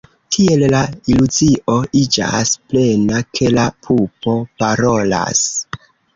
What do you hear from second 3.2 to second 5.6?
ke la pupo parolas.